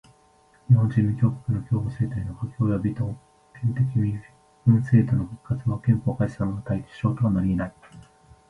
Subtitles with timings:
[0.65, 3.13] 日本人民共和国の共和政体の破棄および特
[3.53, 4.19] 権的身
[4.65, 7.73] 分制度の復活は憲法改正の対象となりえない。